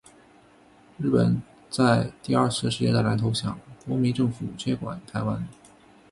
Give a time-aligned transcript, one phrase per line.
[0.97, 1.39] 日本
[1.69, 5.47] 在第二次世界大战投降，国民政府接管台湾。